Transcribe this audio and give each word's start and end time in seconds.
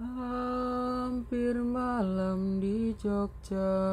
Hampir 0.00 1.60
malam 1.60 2.56
di 2.56 2.96
Jogja. 2.96 3.84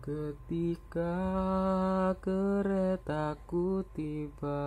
Ketika 0.00 1.20
keretaku 2.24 3.84
tiba 3.92 4.64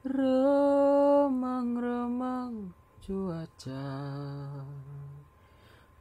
Remang-remang 0.00 2.72
cuaca 3.04 3.92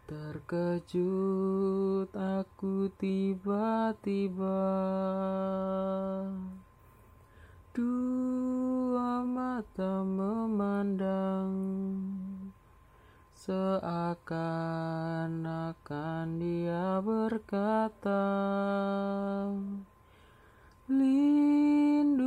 Terkejut 0.08 2.16
aku 2.16 2.88
tiba-tiba. 2.96 4.64
Dua 7.76 9.20
mata 9.28 10.00
Seakan-akan 13.46 14.26
dia 16.42 16.98
berkata 16.98 18.26
Lindungi 20.90 22.26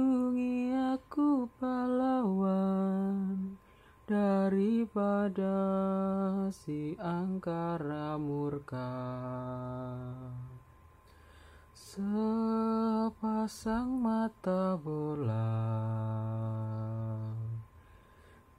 aku 0.78 1.50
pahlawan 1.58 3.50
daripada 4.06 5.58
si 6.54 6.94
angkara 7.02 8.14
murka. 8.14 8.94
Sepasang 11.74 12.30
mata 13.98 14.78
bola 14.78 15.66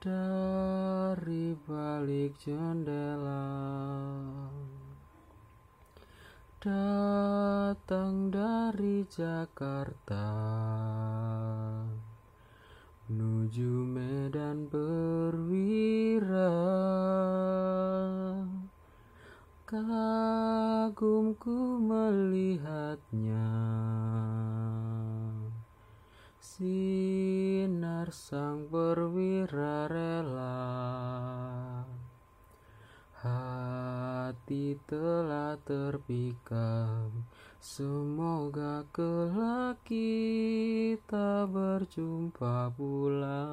dari 0.04 0.39
balik 2.20 2.36
jendela 2.44 3.48
datang 6.60 8.28
dari 8.28 9.08
Jakarta 9.08 10.28
menuju 13.08 13.72
Medan 13.88 14.68
Perwira 14.68 16.52
kagumku 19.64 21.56
melihatnya. 21.80 23.48
Sinar 26.44 28.12
sang 28.12 28.68
perwira 28.68 29.88
rela 29.88 30.79
hati 33.20 34.80
telah 34.88 35.60
terpikat 35.68 37.12
Semoga 37.60 38.88
kelak 38.96 39.84
kita 39.84 41.44
berjumpa 41.44 42.72
pula. 42.72 43.44